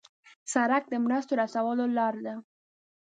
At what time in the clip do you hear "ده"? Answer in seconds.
2.25-2.35